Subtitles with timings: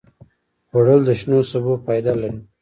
[0.67, 2.39] خوړل د شنو سبو فایده لري